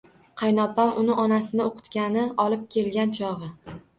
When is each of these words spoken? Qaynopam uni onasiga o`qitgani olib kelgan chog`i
Qaynopam 0.41 0.93
uni 1.01 1.17
onasiga 1.25 1.67
o`qitgani 1.75 2.25
olib 2.47 2.65
kelgan 2.77 3.15
chog`i 3.21 3.53